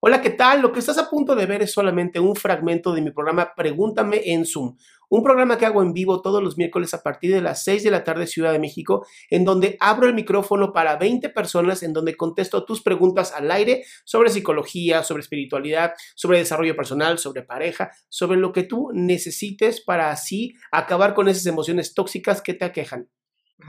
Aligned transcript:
Hola, 0.00 0.22
¿qué 0.22 0.30
tal? 0.30 0.62
Lo 0.62 0.70
que 0.70 0.78
estás 0.78 0.96
a 0.96 1.10
punto 1.10 1.34
de 1.34 1.44
ver 1.44 1.60
es 1.60 1.72
solamente 1.72 2.20
un 2.20 2.36
fragmento 2.36 2.94
de 2.94 3.02
mi 3.02 3.10
programa 3.10 3.52
Pregúntame 3.56 4.22
en 4.26 4.46
Zoom, 4.46 4.76
un 5.08 5.24
programa 5.24 5.58
que 5.58 5.66
hago 5.66 5.82
en 5.82 5.92
vivo 5.92 6.22
todos 6.22 6.40
los 6.40 6.56
miércoles 6.56 6.94
a 6.94 7.02
partir 7.02 7.34
de 7.34 7.40
las 7.40 7.64
6 7.64 7.82
de 7.82 7.90
la 7.90 8.04
tarde 8.04 8.28
Ciudad 8.28 8.52
de 8.52 8.60
México, 8.60 9.04
en 9.28 9.44
donde 9.44 9.76
abro 9.80 10.06
el 10.06 10.14
micrófono 10.14 10.72
para 10.72 10.94
20 10.94 11.30
personas, 11.30 11.82
en 11.82 11.92
donde 11.92 12.16
contesto 12.16 12.64
tus 12.64 12.80
preguntas 12.80 13.32
al 13.32 13.50
aire 13.50 13.86
sobre 14.04 14.30
psicología, 14.30 15.02
sobre 15.02 15.22
espiritualidad, 15.22 15.94
sobre 16.14 16.38
desarrollo 16.38 16.76
personal, 16.76 17.18
sobre 17.18 17.42
pareja, 17.42 17.90
sobre 18.08 18.38
lo 18.38 18.52
que 18.52 18.62
tú 18.62 18.90
necesites 18.92 19.80
para 19.80 20.12
así 20.12 20.54
acabar 20.70 21.12
con 21.12 21.26
esas 21.26 21.46
emociones 21.46 21.92
tóxicas 21.94 22.40
que 22.40 22.54
te 22.54 22.64
aquejan. 22.64 23.08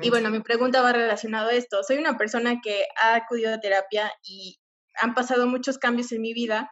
Y 0.03 0.11
bueno, 0.11 0.29
mi 0.29 0.41
pregunta 0.41 0.83
va 0.83 0.93
relacionado 0.93 1.49
a 1.49 1.53
esto. 1.53 1.81
Soy 1.81 1.97
una 1.97 2.19
persona 2.19 2.61
que 2.61 2.85
ha 3.01 3.15
acudido 3.15 3.51
a 3.51 3.59
terapia 3.59 4.11
y 4.23 4.58
han 4.99 5.13
pasado 5.13 5.47
muchos 5.47 5.77
cambios 5.77 6.11
en 6.11 6.21
mi 6.21 6.33
vida 6.33 6.71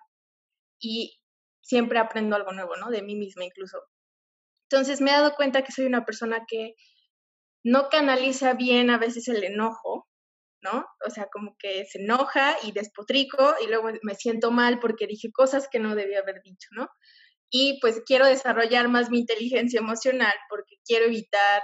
y 0.80 1.20
siempre 1.62 2.00
aprendo 2.00 2.36
algo 2.36 2.52
nuevo, 2.54 2.76
¿no? 2.78 2.90
De 2.90 3.02
mí 3.02 3.16
misma 3.16 3.46
incluso. 3.46 3.80
Entonces 4.70 5.02
me 5.02 5.12
he 5.12 5.14
dado 5.14 5.36
cuenta 5.36 5.64
que 5.64 5.72
soy 5.72 5.86
una 5.86 6.06
persona 6.06 6.46
que 6.48 6.76
no 7.64 7.90
canaliza 7.90 8.54
bien 8.54 8.90
a 8.90 8.98
veces 8.98 9.28
el 9.28 9.44
enojo, 9.44 10.08
¿no? 10.62 10.86
O 11.06 11.10
sea, 11.10 11.28
como 11.32 11.56
que 11.60 11.86
se 11.86 12.00
enoja 12.02 12.56
y 12.64 12.72
despotrico 12.72 13.56
y 13.64 13.68
luego 13.68 13.90
me 14.04 14.16
siento 14.16 14.52
mal 14.52 14.80
porque 14.80 15.08
dije 15.08 15.32
cosas 15.32 15.68
que 15.72 15.80
no 15.80 15.96
debía 15.96 16.20
haber 16.20 16.42
dicho, 16.44 16.70
¿no? 16.72 16.88
Y 17.50 17.80
pues 17.82 18.02
quiero 18.06 18.26
desarrollar 18.28 18.90
más 18.90 19.10
mi 19.10 19.20
inteligencia 19.20 19.80
emocional 19.80 20.34
porque 20.50 20.76
quiero 20.86 21.06
evitar, 21.06 21.64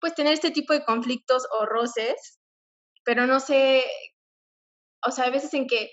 pues, 0.00 0.14
tener 0.14 0.32
este 0.34 0.50
tipo 0.52 0.72
de 0.74 0.84
conflictos 0.84 1.46
o 1.60 1.66
roces, 1.66 2.40
pero 3.04 3.26
no 3.26 3.40
sé 3.40 3.84
o 5.06 5.10
sea, 5.10 5.24
hay 5.24 5.30
veces 5.30 5.54
en 5.54 5.66
que 5.66 5.90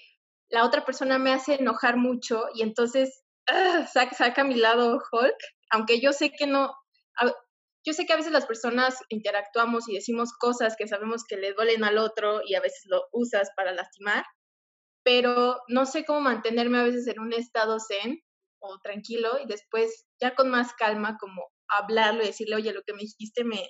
la 0.49 0.65
otra 0.65 0.85
persona 0.85 1.17
me 1.17 1.33
hace 1.33 1.55
enojar 1.55 1.97
mucho 1.97 2.45
y 2.53 2.61
entonces 2.61 3.23
ah, 3.47 3.87
saca, 3.87 4.43
mi 4.43 4.55
lado 4.55 5.01
Hulk, 5.11 5.37
aunque 5.71 5.99
yo 5.99 6.13
sé 6.13 6.31
que 6.31 6.47
no, 6.47 6.73
yo 7.85 7.93
sé 7.93 8.05
que 8.05 8.13
a 8.13 8.17
veces 8.17 8.31
las 8.31 8.45
personas 8.45 8.97
interactuamos 9.09 9.87
y 9.87 9.95
decimos 9.95 10.33
cosas 10.33 10.75
que 10.77 10.87
sabemos 10.87 11.23
que 11.27 11.37
le 11.37 11.53
duelen 11.53 11.83
al 11.83 11.97
otro 11.97 12.41
y 12.45 12.55
a 12.55 12.61
veces 12.61 12.83
lo 12.85 13.03
usas 13.11 13.49
para 13.55 13.73
lastimar, 13.73 14.25
pero 15.03 15.61
no 15.67 15.85
sé 15.85 16.05
cómo 16.05 16.21
mantenerme 16.21 16.79
a 16.79 16.83
veces 16.83 17.07
en 17.07 17.19
un 17.19 17.33
estado 17.33 17.77
zen 17.79 18.19
o 18.59 18.79
tranquilo 18.79 19.39
y 19.43 19.47
después 19.47 20.05
ya 20.19 20.33
con 20.35 20.49
más 20.49 20.73
calma 20.73 21.17
como 21.19 21.43
hablarlo 21.67 22.23
y 22.23 22.27
decirle, 22.27 22.55
oye, 22.55 22.73
lo 22.73 22.81
que 22.83 22.93
me 22.93 23.01
dijiste 23.01 23.43
me, 23.43 23.69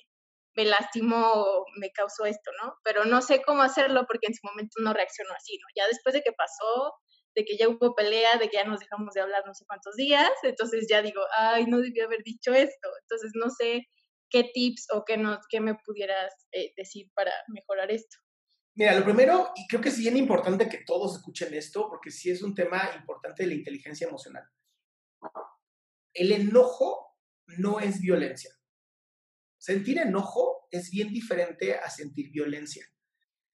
me 0.55 0.65
lastimó, 0.65 1.65
me 1.77 1.91
causó 1.91 2.25
esto, 2.25 2.51
¿no? 2.63 2.75
Pero 2.83 3.05
no 3.05 3.21
sé 3.21 3.41
cómo 3.41 3.61
hacerlo 3.61 4.05
porque 4.07 4.27
en 4.27 4.33
su 4.33 4.45
momento 4.47 4.81
no 4.81 4.93
reaccionó 4.93 5.33
así, 5.33 5.57
¿no? 5.57 5.67
Ya 5.75 5.87
después 5.87 6.13
de 6.13 6.21
que 6.21 6.31
pasó, 6.31 6.93
de 7.35 7.43
que 7.43 7.57
ya 7.57 7.67
hubo 7.67 7.93
pelea, 7.93 8.37
de 8.37 8.49
que 8.49 8.57
ya 8.57 8.63
nos 8.63 8.79
dejamos 8.79 9.13
de 9.13 9.21
hablar 9.21 9.43
no 9.45 9.53
sé 9.53 9.65
cuántos 9.67 9.95
días, 9.95 10.31
entonces 10.43 10.87
ya 10.89 11.01
digo, 11.01 11.21
ay, 11.37 11.65
no 11.65 11.79
debí 11.79 11.99
haber 11.99 12.23
dicho 12.23 12.53
esto. 12.53 12.89
Entonces 13.01 13.31
no 13.35 13.49
sé 13.49 13.83
qué 14.29 14.49
tips 14.53 14.87
o 14.93 15.03
qué, 15.05 15.17
no, 15.17 15.39
qué 15.49 15.59
me 15.59 15.75
pudieras 15.75 16.33
eh, 16.53 16.71
decir 16.77 17.07
para 17.13 17.31
mejorar 17.49 17.91
esto. 17.91 18.17
Mira, 18.77 18.97
lo 18.97 19.05
primero, 19.05 19.51
y 19.55 19.67
creo 19.67 19.81
que 19.81 19.89
es 19.89 19.97
bien 19.97 20.17
importante 20.17 20.67
que 20.67 20.83
todos 20.85 21.15
escuchen 21.15 21.53
esto, 21.53 21.87
porque 21.89 22.11
sí 22.11 22.29
es 22.29 22.41
un 22.41 22.53
tema 22.53 22.91
importante 22.97 23.43
de 23.43 23.49
la 23.49 23.55
inteligencia 23.55 24.07
emocional. 24.07 24.43
El 26.13 26.31
enojo 26.31 27.17
no 27.57 27.79
es 27.79 28.01
violencia. 28.01 28.51
Sentir 29.65 29.97
enojo 29.97 30.67
es 30.69 30.91
bien 30.91 31.11
diferente 31.11 31.73
a 31.73 31.89
sentir 31.89 32.29
violencia. 32.29 32.85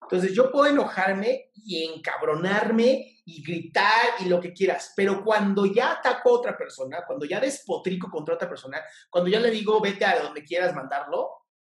Entonces 0.01 0.33
yo 0.33 0.51
puedo 0.51 0.65
enojarme 0.65 1.51
y 1.53 1.85
encabronarme 1.85 3.21
y 3.27 3.43
gritar 3.43 4.15
y 4.21 4.25
lo 4.25 4.41
que 4.41 4.55
quieras, 4.55 4.95
pero 4.97 5.23
cuando 5.23 5.67
ya 5.67 5.93
ataco 5.93 6.31
a 6.31 6.33
otra 6.33 6.57
persona, 6.57 7.05
cuando 7.07 7.27
ya 7.27 7.39
despotrico 7.39 8.11
contra 8.11 8.37
otra 8.37 8.49
persona, 8.49 8.83
cuando 9.11 9.29
ya 9.29 9.39
le 9.39 9.51
digo 9.51 9.83
vete 9.83 10.07
a 10.07 10.23
donde 10.23 10.45
quieras 10.45 10.75
mandarlo, 10.75 11.29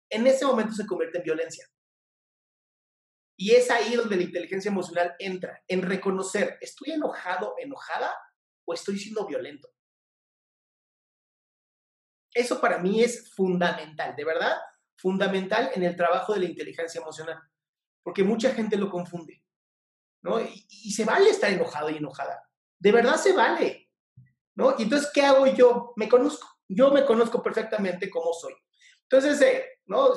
en 0.10 0.28
ese 0.28 0.46
momento 0.46 0.74
se 0.74 0.86
convierte 0.86 1.20
en 1.20 1.24
violencia. 1.24 1.66
Y 3.38 3.52
es 3.52 3.72
ahí 3.72 3.96
donde 3.96 4.18
la 4.18 4.24
inteligencia 4.24 4.68
emocional 4.70 5.16
entra, 5.18 5.64
en 5.66 5.82
reconocer, 5.82 6.58
¿estoy 6.60 6.92
enojado, 6.92 7.56
enojada 7.58 8.14
o 8.66 8.74
estoy 8.74 9.00
siendo 9.00 9.26
violento? 9.26 9.75
Eso 12.36 12.60
para 12.60 12.80
mí 12.80 13.02
es 13.02 13.34
fundamental, 13.34 14.14
de 14.14 14.26
verdad, 14.26 14.58
fundamental 14.98 15.72
en 15.74 15.84
el 15.84 15.96
trabajo 15.96 16.34
de 16.34 16.42
la 16.42 16.46
inteligencia 16.48 17.00
emocional, 17.00 17.40
porque 18.04 18.26
mucha 18.26 18.54
gente 18.54 18.76
lo 18.76 18.90
confunde, 18.90 19.42
¿no? 20.22 20.42
Y, 20.42 20.92
se 20.92 21.06
vale 21.06 21.30
estar 21.30 21.50
enojado 21.50 21.90
y 21.90 21.98
enojada, 21.98 22.46
de 22.78 22.92
verdad 22.92 23.16
se 23.16 23.32
vale, 23.32 23.90
¿no? 24.54 24.76
Y 24.78 24.84
entonces, 24.84 25.10
¿qué 25.14 25.22
hago 25.22 25.48
yo? 25.48 25.94
Me 25.96 26.10
conozco, 26.10 26.46
yo 26.68 26.92
me 26.92 27.06
conozco 27.06 27.42
perfectamente 27.42 28.10
cómo 28.10 28.34
soy. 28.34 28.54
Entonces, 29.04 29.42
eh, 29.42 29.66
¿no? 29.86 30.10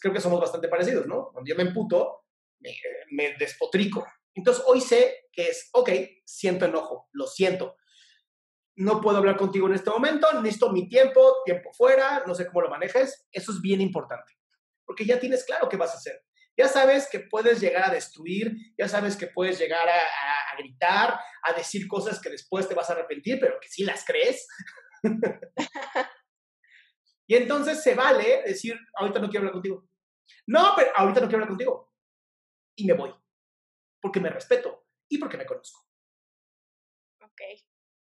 creo 0.00 0.14
que 0.14 0.20
somos 0.20 0.40
bastante 0.40 0.68
parecidos, 0.68 1.06
¿no? 1.06 1.28
Cuando 1.32 1.46
yo 1.46 1.56
me 1.56 1.64
emputo, 1.64 2.24
me, 2.60 2.74
me 3.10 3.36
despotrico. 3.36 4.06
Entonces, 4.34 4.64
hoy 4.66 4.80
sé 4.80 5.28
que 5.30 5.48
es, 5.48 5.68
ok, 5.74 5.90
siento 6.24 6.64
enojo, 6.64 7.10
lo 7.12 7.26
siento, 7.26 7.76
no 8.76 9.00
puedo 9.00 9.18
hablar 9.18 9.36
contigo 9.36 9.66
en 9.66 9.74
este 9.74 9.90
momento, 9.90 10.26
necesito 10.40 10.72
mi 10.72 10.88
tiempo, 10.88 11.42
tiempo 11.44 11.72
fuera, 11.72 12.24
no 12.26 12.34
sé 12.34 12.46
cómo 12.46 12.62
lo 12.62 12.70
manejes. 12.70 13.26
Eso 13.30 13.52
es 13.52 13.60
bien 13.60 13.80
importante, 13.80 14.32
porque 14.84 15.04
ya 15.04 15.20
tienes 15.20 15.44
claro 15.44 15.68
qué 15.68 15.76
vas 15.76 15.92
a 15.92 15.98
hacer. 15.98 16.22
Ya 16.56 16.68
sabes 16.68 17.08
que 17.10 17.20
puedes 17.20 17.60
llegar 17.60 17.88
a 17.88 17.94
destruir, 17.94 18.54
ya 18.76 18.86
sabes 18.86 19.16
que 19.16 19.26
puedes 19.26 19.58
llegar 19.58 19.88
a, 19.88 20.56
gritar, 20.58 21.18
a 21.42 21.52
decir 21.54 21.88
cosas 21.88 22.20
que 22.20 22.28
después 22.28 22.68
te 22.68 22.74
vas 22.74 22.90
a 22.90 22.92
arrepentir, 22.92 23.40
pero 23.40 23.58
que 23.58 23.68
sí 23.68 23.84
las 23.84 24.04
crees. 24.04 24.46
y 27.26 27.36
entonces 27.36 27.82
se 27.82 27.94
vale 27.94 28.42
decir, 28.44 28.78
ahorita 28.96 29.18
no 29.18 29.30
quiero 29.30 29.40
hablar 29.40 29.54
contigo. 29.54 29.88
No, 30.46 30.74
pero 30.76 30.90
ahorita 30.94 31.20
no 31.20 31.26
quiero 31.26 31.38
hablar 31.38 31.48
contigo. 31.48 31.94
Y 32.76 32.86
me 32.86 32.92
voy, 32.92 33.14
porque 34.00 34.20
me 34.20 34.28
respeto 34.28 34.86
y 35.08 35.16
porque 35.16 35.38
me 35.38 35.46
conozco. 35.46 35.86
Ok. 37.22 37.40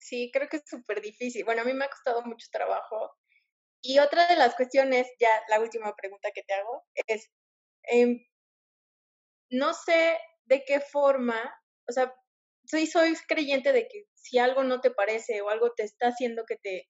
Sí, 0.01 0.31
creo 0.33 0.49
que 0.49 0.57
es 0.57 0.63
súper 0.67 1.01
difícil. 1.01 1.45
Bueno, 1.45 1.61
a 1.61 1.65
mí 1.65 1.73
me 1.73 1.85
ha 1.85 1.89
costado 1.89 2.21
mucho 2.23 2.47
trabajo. 2.51 3.15
Y 3.81 3.99
otra 3.99 4.27
de 4.27 4.37
las 4.37 4.55
cuestiones, 4.55 5.07
ya 5.19 5.29
la 5.49 5.59
última 5.61 5.95
pregunta 5.95 6.31
que 6.33 6.43
te 6.43 6.53
hago, 6.55 6.85
es, 7.07 7.29
em, 7.83 8.19
no 9.49 9.73
sé 9.73 10.17
de 10.45 10.63
qué 10.65 10.79
forma, 10.79 11.39
o 11.87 11.91
sea, 11.91 12.13
soy, 12.65 12.87
soy 12.87 13.15
creyente 13.27 13.73
de 13.73 13.87
que 13.87 14.05
si 14.15 14.37
algo 14.39 14.63
no 14.63 14.81
te 14.81 14.91
parece 14.91 15.41
o 15.41 15.49
algo 15.49 15.71
te 15.73 15.83
está 15.83 16.07
haciendo 16.07 16.45
que 16.45 16.57
te 16.57 16.87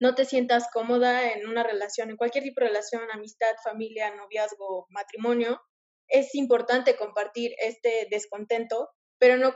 no 0.00 0.16
te 0.16 0.24
sientas 0.24 0.66
cómoda 0.72 1.32
en 1.32 1.46
una 1.48 1.62
relación, 1.62 2.10
en 2.10 2.16
cualquier 2.16 2.42
tipo 2.42 2.60
de 2.60 2.66
relación, 2.68 3.08
amistad, 3.12 3.52
familia, 3.62 4.12
noviazgo, 4.16 4.86
matrimonio, 4.90 5.62
es 6.08 6.34
importante 6.34 6.96
compartir 6.96 7.52
este 7.58 8.08
descontento, 8.10 8.90
pero 9.18 9.36
no 9.38 9.54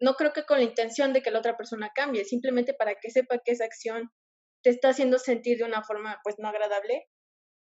no 0.00 0.14
creo 0.14 0.32
que 0.32 0.44
con 0.44 0.58
la 0.58 0.64
intención 0.64 1.12
de 1.12 1.22
que 1.22 1.30
la 1.30 1.38
otra 1.38 1.56
persona 1.56 1.90
cambie, 1.94 2.24
simplemente 2.24 2.74
para 2.74 2.94
que 2.96 3.10
sepa 3.10 3.38
que 3.44 3.52
esa 3.52 3.64
acción 3.64 4.10
te 4.62 4.70
está 4.70 4.90
haciendo 4.90 5.18
sentir 5.18 5.58
de 5.58 5.64
una 5.64 5.82
forma 5.82 6.20
pues 6.24 6.36
no 6.38 6.48
agradable. 6.48 7.06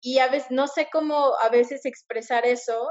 Y 0.00 0.18
a 0.18 0.28
veces 0.28 0.50
no 0.50 0.66
sé 0.66 0.88
cómo 0.92 1.36
a 1.38 1.48
veces 1.48 1.84
expresar 1.84 2.46
eso, 2.46 2.90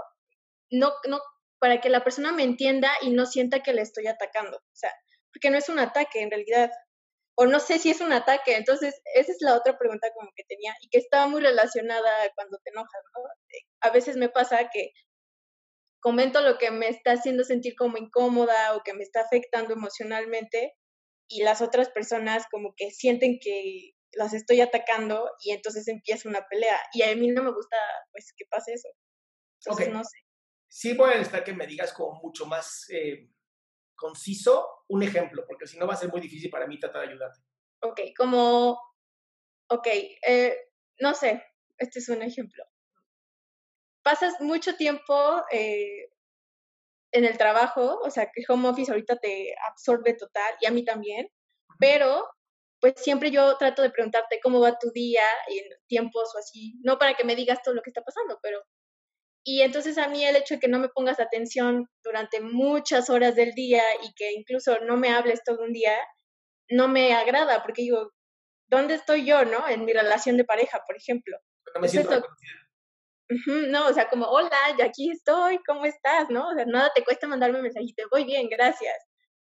no, 0.71 0.93
no, 1.07 1.19
para 1.59 1.81
que 1.81 1.89
la 1.89 2.03
persona 2.03 2.31
me 2.31 2.43
entienda 2.43 2.91
y 3.01 3.11
no 3.11 3.25
sienta 3.25 3.61
que 3.61 3.73
le 3.73 3.81
estoy 3.81 4.07
atacando. 4.07 4.57
O 4.57 4.75
sea, 4.75 4.91
porque 5.33 5.49
no 5.49 5.57
es 5.57 5.69
un 5.69 5.79
ataque 5.79 6.21
en 6.21 6.31
realidad. 6.31 6.71
O 7.35 7.45
no 7.45 7.59
sé 7.59 7.79
si 7.79 7.91
es 7.91 8.01
un 8.01 8.13
ataque. 8.13 8.55
Entonces, 8.55 9.01
esa 9.15 9.31
es 9.31 9.37
la 9.41 9.55
otra 9.55 9.77
pregunta 9.77 10.09
como 10.15 10.31
que 10.35 10.43
tenía 10.43 10.73
y 10.81 10.89
que 10.89 10.99
estaba 10.99 11.27
muy 11.27 11.41
relacionada 11.41 12.09
cuando 12.35 12.57
te 12.63 12.71
enojas, 12.71 13.01
¿no? 13.15 13.23
A 13.81 13.89
veces 13.91 14.17
me 14.17 14.29
pasa 14.29 14.69
que 14.71 14.91
comento 16.01 16.41
lo 16.41 16.57
que 16.57 16.71
me 16.71 16.89
está 16.89 17.13
haciendo 17.13 17.43
sentir 17.43 17.75
como 17.75 17.97
incómoda 17.97 18.75
o 18.75 18.81
que 18.83 18.93
me 18.93 19.03
está 19.03 19.21
afectando 19.21 19.73
emocionalmente 19.73 20.73
y 21.29 21.43
las 21.43 21.61
otras 21.61 21.89
personas 21.89 22.45
como 22.51 22.73
que 22.75 22.91
sienten 22.91 23.39
que 23.39 23.91
las 24.13 24.33
estoy 24.33 24.59
atacando 24.59 25.29
y 25.41 25.51
entonces 25.51 25.87
empieza 25.87 26.27
una 26.27 26.45
pelea 26.49 26.77
y 26.93 27.03
a 27.03 27.15
mí 27.15 27.29
no 27.29 27.43
me 27.43 27.53
gusta 27.53 27.77
pues 28.11 28.33
que 28.35 28.45
pase 28.49 28.73
eso. 28.73 28.89
Entonces 29.63 29.93
no 29.93 30.03
sé. 30.03 30.17
Sí 30.67 30.93
voy 30.93 31.11
a 31.11 31.13
necesitar 31.13 31.43
que 31.43 31.53
me 31.53 31.67
digas 31.67 31.93
como 31.93 32.19
mucho 32.21 32.45
más 32.45 32.85
eh, 32.89 33.29
conciso 33.95 34.67
un 34.89 35.03
ejemplo, 35.03 35.45
porque 35.47 35.67
si 35.67 35.77
no 35.77 35.87
va 35.87 35.93
a 35.93 35.97
ser 35.97 36.09
muy 36.09 36.19
difícil 36.19 36.49
para 36.49 36.67
mí 36.67 36.79
tratar 36.79 37.03
de 37.03 37.09
ayudarte. 37.09 37.39
Ok, 37.83 37.99
como, 38.17 38.79
ok, 39.69 39.87
eh, 39.87 40.57
no 40.99 41.13
sé, 41.13 41.43
este 41.77 41.99
es 41.99 42.09
un 42.09 42.21
ejemplo 42.21 42.70
pasas 44.03 44.39
mucho 44.41 44.75
tiempo 44.75 45.43
eh, 45.51 46.09
en 47.11 47.25
el 47.25 47.37
trabajo, 47.37 47.99
o 48.03 48.09
sea, 48.09 48.31
que 48.33 48.43
home 48.47 48.69
office 48.69 48.91
ahorita 48.91 49.17
te 49.17 49.53
absorbe 49.69 50.13
total 50.13 50.55
y 50.61 50.65
a 50.65 50.71
mí 50.71 50.85
también, 50.85 51.29
pero 51.79 52.27
pues 52.79 52.95
siempre 52.97 53.31
yo 53.31 53.57
trato 53.57 53.81
de 53.83 53.91
preguntarte 53.91 54.39
cómo 54.41 54.59
va 54.59 54.79
tu 54.79 54.91
día 54.91 55.23
en 55.47 55.63
tiempos 55.87 56.33
o 56.35 56.39
así, 56.39 56.79
no 56.83 56.97
para 56.97 57.13
que 57.13 57.23
me 57.23 57.35
digas 57.35 57.61
todo 57.63 57.75
lo 57.75 57.81
que 57.81 57.91
está 57.91 58.01
pasando, 58.01 58.39
pero 58.41 58.59
Y 59.43 59.61
entonces 59.61 59.97
a 59.97 60.07
mí 60.07 60.23
el 60.25 60.35
hecho 60.35 60.55
de 60.55 60.59
que 60.59 60.67
no 60.67 60.79
me 60.79 60.89
pongas 60.89 61.19
atención 61.19 61.89
durante 62.03 62.41
muchas 62.41 63.09
horas 63.09 63.35
del 63.35 63.53
día 63.53 63.83
y 64.03 64.13
que 64.15 64.33
incluso 64.33 64.79
no 64.81 64.97
me 64.97 65.09
hables 65.09 65.43
todo 65.43 65.63
un 65.63 65.73
día, 65.73 65.97
no 66.69 66.87
me 66.87 67.13
agrada, 67.13 67.63
porque 67.63 67.83
digo, 67.83 68.11
¿dónde 68.67 68.95
estoy 68.95 69.25
yo, 69.25 69.45
no? 69.45 69.67
En 69.67 69.85
mi 69.85 69.93
relación 69.93 70.37
de 70.37 70.45
pareja, 70.45 70.83
por 70.87 70.95
ejemplo. 70.95 71.37
No 71.75 71.81
me 71.81 71.89
siento 71.89 72.23
no, 73.69 73.87
o 73.87 73.93
sea, 73.93 74.09
como, 74.09 74.25
hola, 74.25 74.49
ya 74.77 74.85
aquí 74.85 75.11
estoy, 75.11 75.59
¿cómo 75.65 75.85
estás? 75.85 76.29
¿No? 76.29 76.49
O 76.49 76.53
sea, 76.53 76.65
nada 76.65 76.91
te 76.95 77.03
cuesta 77.03 77.27
mandarme 77.27 77.57
un 77.57 77.63
mensajito, 77.63 78.03
voy 78.11 78.25
bien, 78.25 78.49
gracias. 78.49 78.95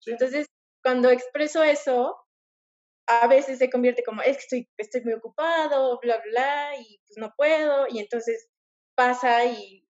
Entonces, 0.07 0.47
cuando 0.83 1.11
expreso 1.11 1.63
eso, 1.63 2.17
a 3.09 3.27
veces 3.29 3.59
se 3.59 3.71
convierte 3.71 4.03
como, 4.05 4.23
es 4.23 4.37
que 4.37 4.43
estoy, 4.43 4.71
estoy 4.79 5.03
muy 5.03 5.15
ocupado, 5.15 5.99
bla, 6.03 6.21
bla, 6.31 6.77
y 6.79 7.01
pues 7.07 7.17
no 7.19 7.33
puedo, 7.37 7.87
y 7.89 8.01
entonces 8.01 8.49
pasa 8.95 9.45
y 9.47 9.87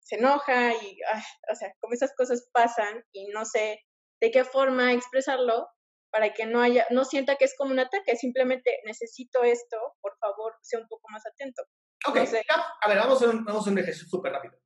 se 0.00 0.16
enoja 0.16 0.72
y, 0.74 0.98
o 1.50 1.54
sea, 1.54 1.72
como 1.80 1.94
esas 1.94 2.14
cosas 2.16 2.48
pasan 2.52 3.04
y 3.12 3.28
no 3.28 3.44
sé 3.44 3.80
de 4.20 4.30
qué 4.30 4.44
forma 4.44 4.92
expresarlo 4.92 5.68
para 6.12 6.32
que 6.34 6.46
no 6.46 6.60
haya, 6.60 6.86
no 6.90 7.04
sienta 7.04 7.36
que 7.36 7.46
es 7.46 7.54
como 7.56 7.72
un 7.72 7.80
ataque, 7.80 8.16
simplemente 8.16 8.78
necesito 8.84 9.42
esto, 9.42 9.76
por 10.00 10.16
favor, 10.18 10.54
sea 10.62 10.80
un 10.80 10.88
poco 10.88 11.08
más 11.10 11.24
atento. 11.26 11.62
Ok, 12.06 12.16
a 12.16 12.88
ver, 12.88 12.98
vamos 12.98 13.22
a, 13.22 13.26
un, 13.26 13.44
vamos 13.44 13.66
a 13.66 13.70
un 13.70 13.78
ejercicio 13.78 14.08
súper 14.08 14.32
rápido. 14.32 14.58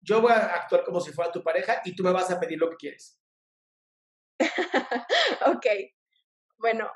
Yo 0.00 0.20
voy 0.20 0.32
a 0.32 0.54
actuar 0.54 0.84
como 0.84 1.00
si 1.00 1.12
fuera 1.12 1.32
tu 1.32 1.42
pareja 1.42 1.80
y 1.84 1.96
tú 1.96 2.02
me 2.02 2.12
vas 2.12 2.30
a 2.30 2.38
pedir 2.38 2.58
lo 2.58 2.70
que 2.70 2.76
quieres. 2.76 3.20
ok, 5.46 5.66
bueno. 6.58 6.90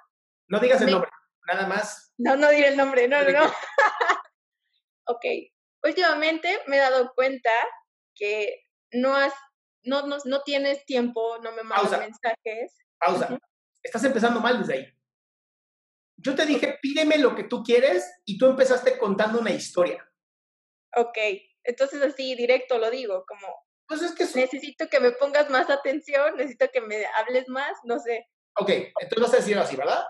No 0.48 0.60
digas 0.60 0.80
el 0.82 0.90
nombre, 0.90 1.10
nada 1.46 1.66
más. 1.66 2.14
No, 2.18 2.36
no 2.36 2.50
diré 2.50 2.68
el 2.68 2.76
nombre, 2.76 3.08
no, 3.08 3.22
no, 3.22 3.30
no. 3.30 3.44
ok, 5.06 5.24
últimamente 5.82 6.62
me 6.66 6.76
he 6.76 6.80
dado 6.80 7.12
cuenta 7.14 7.50
que 8.14 8.66
no 8.92 9.16
has, 9.16 9.32
no, 9.82 10.06
no, 10.06 10.18
no 10.24 10.42
tienes 10.42 10.84
tiempo, 10.84 11.38
no 11.38 11.52
me 11.52 11.62
mandas 11.62 11.98
mensajes. 11.98 12.78
Pausa. 12.98 13.38
Estás 13.82 14.04
empezando 14.04 14.40
mal 14.40 14.58
desde 14.58 14.74
ahí. 14.74 14.97
Yo 16.20 16.34
te 16.34 16.46
dije, 16.46 16.78
pídeme 16.82 17.18
lo 17.18 17.34
que 17.34 17.44
tú 17.44 17.62
quieres 17.62 18.10
y 18.24 18.38
tú 18.38 18.46
empezaste 18.46 18.98
contando 18.98 19.40
una 19.40 19.50
historia. 19.50 20.04
Ok, 20.96 21.16
entonces 21.62 22.02
así 22.02 22.34
directo 22.34 22.78
lo 22.78 22.90
digo, 22.90 23.24
como, 23.26 23.46
pues 23.86 24.02
es 24.02 24.14
que 24.14 24.24
necesito 24.38 24.88
que 24.88 25.00
me 25.00 25.12
pongas 25.12 25.48
más 25.48 25.70
atención, 25.70 26.36
necesito 26.36 26.68
que 26.72 26.80
me 26.80 27.06
hables 27.06 27.48
más, 27.48 27.78
no 27.84 27.98
sé. 28.00 28.26
Ok, 28.58 28.70
entonces 28.70 29.20
vas 29.20 29.34
a 29.34 29.36
decirlo 29.36 29.62
así, 29.62 29.76
¿verdad? 29.76 30.04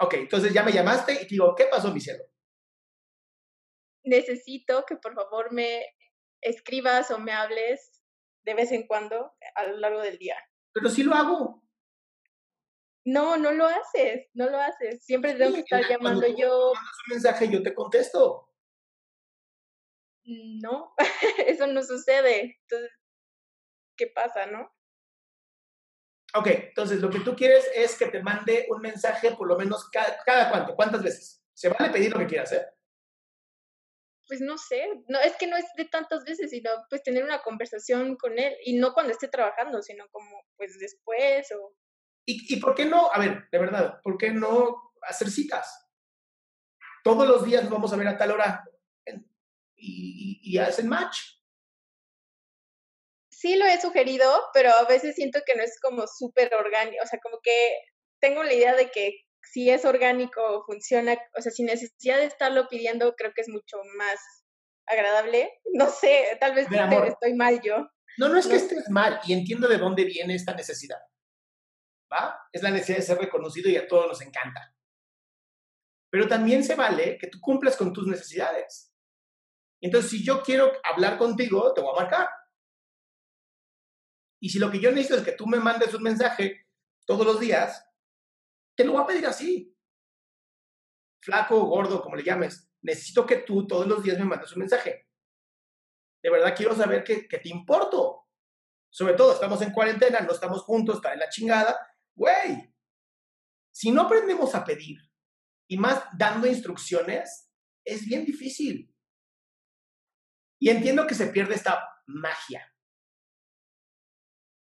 Ok, 0.00 0.14
entonces 0.14 0.52
ya 0.54 0.62
me 0.62 0.72
llamaste 0.72 1.12
y 1.12 1.18
te 1.18 1.26
digo, 1.26 1.54
¿qué 1.54 1.66
pasó, 1.66 1.92
mi 1.92 2.00
cielo? 2.00 2.24
Necesito 4.04 4.84
que 4.86 4.96
por 4.96 5.14
favor 5.14 5.52
me 5.52 5.84
escribas 6.40 7.10
o 7.10 7.18
me 7.18 7.32
hables 7.32 8.02
de 8.44 8.54
vez 8.54 8.72
en 8.72 8.86
cuando 8.86 9.34
a 9.56 9.64
lo 9.64 9.76
largo 9.76 10.00
del 10.00 10.16
día. 10.16 10.36
Pero 10.72 10.88
sí 10.88 11.02
lo 11.02 11.14
hago. 11.14 11.67
No, 13.08 13.38
no 13.38 13.52
lo 13.52 13.66
haces, 13.66 14.28
no 14.34 14.50
lo 14.50 14.58
haces. 14.58 15.02
Siempre 15.02 15.34
tengo 15.34 15.54
que 15.54 15.60
estar 15.60 15.82
llamando 15.88 16.26
yo. 16.26 16.74
Mandas 16.74 16.94
un 17.06 17.14
mensaje 17.14 17.48
yo 17.48 17.62
te 17.62 17.74
contesto. 17.74 18.52
No, 20.24 20.94
eso 21.46 21.66
no 21.68 21.82
sucede. 21.82 22.58
Entonces, 22.60 22.90
¿qué 23.96 24.08
pasa, 24.08 24.44
no? 24.44 24.70
Ok, 26.34 26.48
entonces 26.48 27.00
lo 27.00 27.08
que 27.08 27.20
tú 27.20 27.34
quieres 27.34 27.66
es 27.74 27.96
que 27.96 28.08
te 28.08 28.22
mande 28.22 28.66
un 28.68 28.82
mensaje 28.82 29.34
por 29.34 29.48
lo 29.48 29.56
menos 29.56 29.88
cada, 29.88 30.18
cada 30.26 30.50
cuánto, 30.50 30.76
¿cuántas 30.76 31.02
veces? 31.02 31.42
Se 31.54 31.70
vale 31.70 31.88
pedir 31.88 32.12
lo 32.12 32.18
que 32.18 32.26
quieras, 32.26 32.52
¿eh? 32.52 32.66
Pues 34.26 34.42
no 34.42 34.58
sé, 34.58 34.86
no, 35.08 35.18
es 35.20 35.34
que 35.36 35.46
no 35.46 35.56
es 35.56 35.64
de 35.78 35.86
tantas 35.86 36.24
veces, 36.24 36.50
sino 36.50 36.70
pues 36.90 37.02
tener 37.02 37.24
una 37.24 37.40
conversación 37.40 38.16
con 38.16 38.38
él, 38.38 38.54
y 38.62 38.76
no 38.76 38.92
cuando 38.92 39.12
esté 39.12 39.28
trabajando, 39.28 39.80
sino 39.80 40.06
como 40.10 40.44
pues 40.58 40.78
después 40.78 41.50
o 41.52 41.74
¿Y, 42.30 42.56
por 42.60 42.74
qué 42.74 42.84
no? 42.84 43.10
A 43.10 43.18
ver, 43.18 43.48
de 43.50 43.58
verdad, 43.58 44.02
¿por 44.02 44.18
qué 44.18 44.30
no 44.30 44.92
hacer 45.00 45.30
citas? 45.30 45.88
Todos 47.02 47.26
los 47.26 47.42
días 47.42 47.62
nos 47.62 47.72
vamos 47.72 47.90
a 47.90 47.96
ver 47.96 48.06
a 48.06 48.18
tal 48.18 48.32
hora 48.32 48.64
y, 49.74 50.38
y, 50.42 50.58
hacen 50.58 50.88
match. 50.88 51.16
Sí 53.30 53.56
lo 53.56 53.64
he 53.64 53.80
sugerido, 53.80 54.30
pero 54.52 54.70
a 54.72 54.84
veces 54.84 55.14
siento 55.14 55.40
que 55.46 55.54
no 55.54 55.62
es 55.62 55.80
como 55.80 56.06
súper 56.06 56.52
orgánico, 56.54 57.02
o 57.02 57.06
sea, 57.06 57.18
como 57.18 57.38
que 57.42 57.78
tengo 58.20 58.42
la 58.42 58.52
idea 58.52 58.76
de 58.76 58.90
que 58.90 59.22
si 59.40 59.70
es 59.70 59.86
orgánico 59.86 60.64
funciona, 60.66 61.16
o 61.34 61.40
sea, 61.40 61.50
sin 61.50 61.64
necesidad 61.64 62.18
de 62.18 62.26
estarlo 62.26 62.68
pidiendo, 62.68 63.14
creo 63.16 63.32
que 63.32 63.40
es 63.40 63.48
mucho 63.48 63.78
más 63.96 64.20
agradable. 64.84 65.50
No 65.72 65.88
sé, 65.88 66.36
tal 66.40 66.54
vez 66.54 66.68
estoy 67.06 67.32
mal 67.32 67.62
yo. 67.62 67.88
No, 68.18 68.28
no 68.28 68.38
es 68.38 68.46
que 68.48 68.56
estés 68.56 68.90
mal 68.90 69.18
y 69.24 69.32
entiendo 69.32 69.66
de 69.66 69.78
dónde 69.78 70.04
viene 70.04 70.34
esta 70.34 70.52
necesidad. 70.54 70.98
¿Va? 72.12 72.48
Es 72.52 72.62
la 72.62 72.70
necesidad 72.70 72.98
de 72.98 73.04
ser 73.04 73.18
reconocido 73.18 73.70
y 73.70 73.76
a 73.76 73.86
todos 73.86 74.06
nos 74.06 74.20
encanta. 74.22 74.74
Pero 76.10 76.26
también 76.26 76.64
se 76.64 76.74
vale 76.74 77.18
que 77.18 77.26
tú 77.26 77.38
cumplas 77.40 77.76
con 77.76 77.92
tus 77.92 78.06
necesidades. 78.06 78.94
Entonces, 79.80 80.10
si 80.10 80.24
yo 80.24 80.42
quiero 80.42 80.72
hablar 80.84 81.18
contigo, 81.18 81.72
te 81.74 81.80
voy 81.80 81.92
a 81.96 82.00
marcar. 82.00 82.28
Y 84.40 84.50
si 84.50 84.58
lo 84.58 84.70
que 84.70 84.80
yo 84.80 84.90
necesito 84.90 85.16
es 85.16 85.24
que 85.24 85.32
tú 85.32 85.46
me 85.46 85.58
mandes 85.58 85.92
un 85.94 86.02
mensaje 86.02 86.68
todos 87.06 87.26
los 87.26 87.40
días, 87.40 87.84
te 88.76 88.84
lo 88.84 88.92
voy 88.92 89.02
a 89.02 89.06
pedir 89.06 89.26
así. 89.26 89.76
Flaco, 91.20 91.64
gordo, 91.64 92.00
como 92.00 92.16
le 92.16 92.22
llames. 92.22 92.70
Necesito 92.82 93.26
que 93.26 93.38
tú 93.38 93.66
todos 93.66 93.86
los 93.86 94.02
días 94.02 94.18
me 94.18 94.24
mandes 94.24 94.52
un 94.52 94.60
mensaje. 94.60 95.08
De 96.22 96.30
verdad 96.30 96.54
quiero 96.56 96.74
saber 96.74 97.04
que, 97.04 97.26
que 97.26 97.38
te 97.38 97.48
importo. 97.48 98.28
Sobre 98.90 99.14
todo, 99.14 99.34
estamos 99.34 99.60
en 99.62 99.72
cuarentena, 99.72 100.20
no 100.20 100.32
estamos 100.32 100.62
juntos, 100.62 100.96
está 100.96 101.12
en 101.12 101.18
la 101.18 101.28
chingada. 101.28 101.76
Güey, 102.18 102.74
si 103.70 103.92
no 103.92 104.02
aprendemos 104.02 104.52
a 104.56 104.64
pedir 104.64 104.98
y 105.68 105.78
más 105.78 106.02
dando 106.18 106.48
instrucciones, 106.48 107.48
es 107.84 108.04
bien 108.04 108.24
difícil. 108.24 108.92
Y 110.58 110.68
entiendo 110.68 111.06
que 111.06 111.14
se 111.14 111.28
pierde 111.28 111.54
esta 111.54 111.88
magia. 112.06 112.74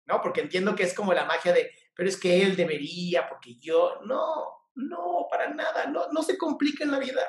¿No? 0.07 0.23
Porque 0.23 0.41
entiendo 0.41 0.75
que 0.75 0.85
es 0.85 0.95
como 0.95 1.13
la 1.13 1.27
magia 1.27 1.53
de, 1.53 1.71
pero 1.95 2.09
es 2.09 2.17
que 2.17 2.43
él 2.43 2.57
debería, 2.57 3.29
porque 3.29 3.59
yo, 3.59 4.01
no, 4.07 4.71
no, 4.77 5.27
para 5.31 5.53
nada, 5.53 5.87
no, 5.87 6.11
no 6.13 6.23
se 6.23 6.39
complica 6.39 6.83
en 6.85 6.93
la 6.93 6.99
vida. 6.99 7.27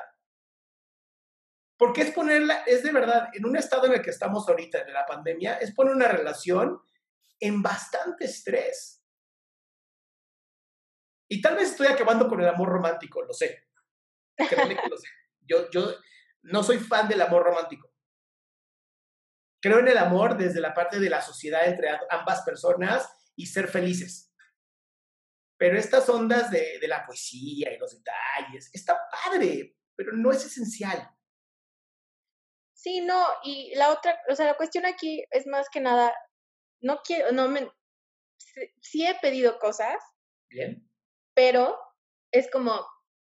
Porque 1.76 2.00
es 2.00 2.10
ponerla, 2.12 2.62
es 2.64 2.82
de 2.82 2.92
verdad, 2.92 3.28
en 3.34 3.44
un 3.44 3.54
estado 3.54 3.84
en 3.84 3.92
el 3.92 4.02
que 4.02 4.10
estamos 4.10 4.48
ahorita 4.48 4.82
de 4.82 4.92
la 4.92 5.04
pandemia, 5.04 5.58
es 5.58 5.74
poner 5.74 5.94
una 5.94 6.08
relación 6.08 6.80
en 7.38 7.60
bastante 7.60 8.24
estrés. 8.24 8.95
Y 11.28 11.40
tal 11.40 11.56
vez 11.56 11.70
estoy 11.70 11.88
acabando 11.88 12.28
con 12.28 12.40
el 12.40 12.48
amor 12.48 12.68
romántico, 12.68 13.22
lo 13.22 13.32
sé. 13.32 13.68
Créeme 14.36 14.76
que 14.76 14.88
lo 14.88 14.96
sé. 14.96 15.08
Yo, 15.40 15.70
yo 15.70 15.94
no 16.42 16.62
soy 16.62 16.78
fan 16.78 17.08
del 17.08 17.22
amor 17.22 17.44
romántico. 17.44 17.92
Creo 19.60 19.80
en 19.80 19.88
el 19.88 19.98
amor 19.98 20.36
desde 20.36 20.60
la 20.60 20.74
parte 20.74 21.00
de 21.00 21.10
la 21.10 21.22
sociedad 21.22 21.66
entre 21.66 21.88
ambas 22.10 22.42
personas 22.42 23.08
y 23.34 23.46
ser 23.46 23.68
felices. 23.68 24.32
Pero 25.58 25.78
estas 25.78 26.08
ondas 26.08 26.50
de, 26.50 26.78
de 26.80 26.88
la 26.88 27.04
poesía 27.04 27.72
y 27.72 27.78
los 27.78 27.92
detalles, 27.96 28.70
está 28.72 29.00
padre, 29.10 29.76
pero 29.96 30.12
no 30.12 30.30
es 30.30 30.44
esencial. 30.44 31.10
Sí, 32.74 33.00
no, 33.00 33.26
y 33.42 33.74
la 33.74 33.90
otra, 33.90 34.20
o 34.28 34.36
sea, 34.36 34.46
la 34.46 34.56
cuestión 34.56 34.84
aquí 34.84 35.24
es 35.30 35.46
más 35.46 35.68
que 35.70 35.80
nada, 35.80 36.14
no 36.82 37.00
quiero, 37.02 37.32
no 37.32 37.48
me, 37.48 37.68
sí 38.80 39.06
he 39.06 39.18
pedido 39.20 39.58
cosas. 39.58 39.96
Bien 40.50 40.86
pero 41.36 41.78
es 42.32 42.50
como, 42.50 42.86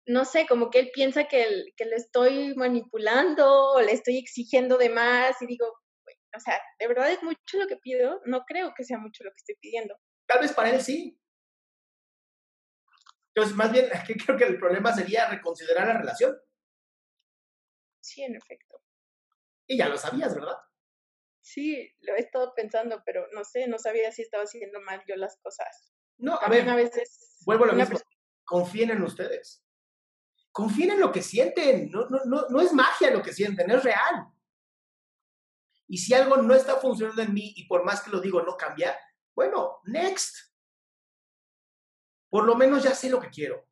no 0.06 0.24
sé, 0.24 0.46
como 0.46 0.70
que 0.70 0.78
él 0.80 0.90
piensa 0.92 1.28
que, 1.28 1.46
que 1.76 1.84
le 1.84 1.96
estoy 1.96 2.54
manipulando 2.56 3.72
o 3.72 3.80
le 3.82 3.92
estoy 3.92 4.16
exigiendo 4.16 4.78
de 4.78 4.88
más 4.88 5.40
y 5.42 5.46
digo, 5.46 5.66
o 6.34 6.40
sea, 6.40 6.58
¿de 6.78 6.88
verdad 6.88 7.12
es 7.12 7.22
mucho 7.22 7.58
lo 7.58 7.66
que 7.66 7.76
pido? 7.76 8.22
No 8.24 8.44
creo 8.46 8.72
que 8.74 8.84
sea 8.84 8.98
mucho 8.98 9.22
lo 9.22 9.30
que 9.30 9.36
estoy 9.36 9.56
pidiendo. 9.60 9.94
Tal 10.26 10.40
vez 10.40 10.52
para 10.54 10.70
él 10.70 10.80
sí. 10.80 11.20
Entonces, 13.34 13.54
más 13.54 13.70
bien, 13.70 13.88
creo 14.26 14.38
que 14.38 14.44
el 14.44 14.58
problema 14.58 14.94
sería 14.94 15.28
reconsiderar 15.28 15.86
la 15.86 15.98
relación. 15.98 16.40
Sí, 18.02 18.22
en 18.22 18.34
efecto. 18.34 18.82
Y 19.66 19.76
ya 19.76 19.88
lo 19.88 19.98
sabías, 19.98 20.34
¿verdad? 20.34 20.56
Sí, 21.42 21.94
lo 22.00 22.14
he 22.14 22.20
estado 22.20 22.54
pensando, 22.54 23.02
pero 23.04 23.26
no 23.32 23.44
sé, 23.44 23.68
no 23.68 23.78
sabía 23.78 24.10
si 24.10 24.22
estaba 24.22 24.44
haciendo 24.44 24.80
mal 24.80 25.02
yo 25.06 25.16
las 25.16 25.38
cosas. 25.42 25.92
No, 26.20 26.36
a 26.36 26.48
ver, 26.48 26.68
a 26.68 26.76
veces 26.76 27.40
vuelvo 27.44 27.64
a 27.64 27.68
lo 27.68 27.72
mismo. 27.74 27.98
Confíen 28.44 28.90
en 28.90 29.02
ustedes. 29.02 29.64
Confíen 30.52 30.92
en 30.92 31.00
lo 31.00 31.12
que 31.12 31.22
sienten. 31.22 31.90
No, 31.90 32.08
no, 32.08 32.24
no, 32.24 32.48
no 32.48 32.60
es 32.60 32.72
magia 32.72 33.10
lo 33.10 33.22
que 33.22 33.32
sienten, 33.32 33.70
es 33.70 33.82
real. 33.82 34.26
Y 35.88 35.98
si 35.98 36.14
algo 36.14 36.36
no 36.36 36.54
está 36.54 36.76
funcionando 36.76 37.22
en 37.22 37.34
mí 37.34 37.52
y 37.56 37.66
por 37.66 37.84
más 37.84 38.00
que 38.02 38.10
lo 38.10 38.20
digo 38.20 38.42
no 38.42 38.56
cambia, 38.56 38.96
bueno, 39.34 39.80
next. 39.84 40.36
Por 42.28 42.44
lo 42.44 42.54
menos 42.54 42.82
ya 42.82 42.94
sé 42.94 43.10
lo 43.10 43.20
que 43.20 43.30
quiero. 43.30 43.66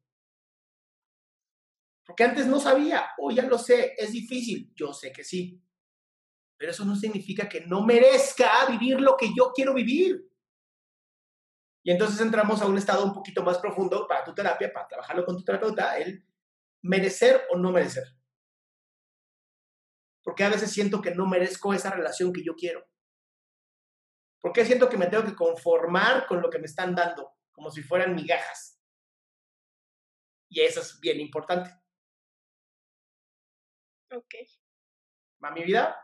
Porque 2.05 2.25
antes 2.25 2.47
no 2.47 2.59
sabía, 2.59 3.11
o 3.19 3.31
ya 3.31 3.43
lo 3.43 3.59
sé, 3.59 3.95
es 3.97 4.13
difícil. 4.13 4.73
Yo 4.75 4.93
sé 4.93 5.13
que 5.13 5.23
sí. 5.25 5.63
pero 6.57 6.73
eso 6.73 6.85
no 6.85 6.97
significa 6.97 7.49
que 7.49 7.61
no 7.63 7.83
merezca 7.85 8.67
vivir 8.67 9.01
lo 9.01 9.17
que 9.17 9.29
yo 9.35 9.53
quiero 9.55 9.73
vivir. 9.73 10.29
Y 11.83 11.91
entonces 11.91 12.21
entramos 12.21 12.61
a 12.61 12.67
un 12.67 12.77
estado 12.77 13.05
un 13.05 13.15
poquito 13.15 13.43
más 13.43 13.59
profundo 13.59 14.07
para 14.07 14.25
tu 14.25 14.35
terapia, 14.35 14.73
para 14.73 14.89
trabajarlo 14.89 15.25
con 15.25 15.37
tu 15.37 15.45
terapeuta, 15.45 15.97
el 15.99 16.27
merecer 16.83 17.47
o 17.51 17.57
no 17.57 17.71
merecer. 17.73 18.05
Porque 20.23 20.45
a 20.45 20.51
veces 20.51 20.71
siento 20.71 21.01
que 21.01 21.15
no 21.15 21.27
merezco 21.27 21.73
esa 21.73 21.91
relación 21.91 22.33
que 22.33 22.45
yo 22.45 22.55
quiero. 22.55 22.87
Porque 24.41 24.65
siento 24.65 24.89
que 24.89 24.97
me 24.97 25.07
tengo 25.07 25.25
que 25.25 25.35
conformar 25.35 26.27
con 26.27 26.41
lo 26.43 26.51
que 26.51 26.59
me 26.59 26.67
están 26.67 26.95
dando, 26.95 27.33
como 27.51 27.71
si 27.71 27.83
fueran 27.83 28.15
migajas. 28.15 28.81
Y 30.51 30.61
eso 30.61 30.81
es 30.81 30.99
bien 31.01 31.21
importante. 31.21 31.71
Ok. 34.11 34.35
¿Va 35.43 35.51
mi 35.51 35.65
vida? 35.65 35.97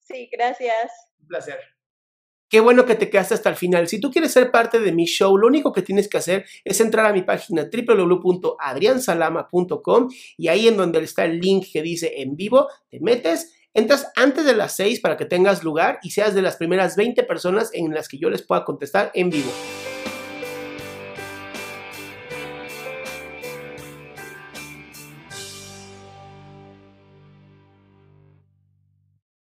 Sí, 0.00 0.28
gracias. 0.32 0.92
Un 1.20 1.28
placer. 1.28 1.60
Qué 2.52 2.60
bueno 2.60 2.84
que 2.84 2.94
te 2.96 3.08
quedaste 3.08 3.32
hasta 3.32 3.48
el 3.48 3.56
final. 3.56 3.88
Si 3.88 3.98
tú 3.98 4.10
quieres 4.10 4.30
ser 4.30 4.50
parte 4.50 4.78
de 4.78 4.92
mi 4.92 5.06
show, 5.06 5.38
lo 5.38 5.46
único 5.46 5.72
que 5.72 5.80
tienes 5.80 6.06
que 6.06 6.18
hacer 6.18 6.44
es 6.66 6.82
entrar 6.82 7.06
a 7.06 7.14
mi 7.14 7.22
página 7.22 7.66
www.adriansalama.com 7.72 10.08
y 10.36 10.48
ahí 10.48 10.68
en 10.68 10.76
donde 10.76 11.02
está 11.02 11.24
el 11.24 11.40
link 11.40 11.64
que 11.72 11.80
dice 11.80 12.20
en 12.20 12.36
vivo, 12.36 12.68
te 12.90 13.00
metes, 13.00 13.54
entras 13.72 14.12
antes 14.16 14.44
de 14.44 14.54
las 14.54 14.76
6 14.76 15.00
para 15.00 15.16
que 15.16 15.24
tengas 15.24 15.64
lugar 15.64 15.98
y 16.02 16.10
seas 16.10 16.34
de 16.34 16.42
las 16.42 16.56
primeras 16.56 16.94
20 16.94 17.22
personas 17.22 17.70
en 17.72 17.94
las 17.94 18.06
que 18.06 18.18
yo 18.18 18.28
les 18.28 18.42
pueda 18.42 18.66
contestar 18.66 19.10
en 19.14 19.30
vivo. 19.30 19.50